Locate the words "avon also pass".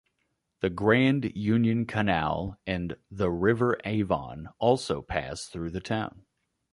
3.85-5.45